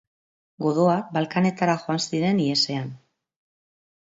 [0.65, 2.91] Godoak Balkanetara joan ziren ihesean.